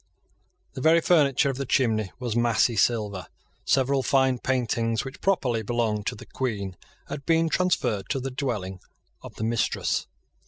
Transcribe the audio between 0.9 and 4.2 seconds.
furniture of the chimney was massy silver. Several